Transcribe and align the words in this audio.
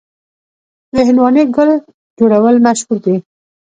د 0.93 0.95
هندواڼې 1.07 1.43
ګل 1.55 1.69
جوړول 2.17 2.55
مشهور 2.65 2.97
دي. 3.05 3.15